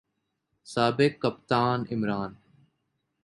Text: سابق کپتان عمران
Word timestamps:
سابق 0.67 1.13
کپتان 1.21 1.79
عمران 1.91 2.31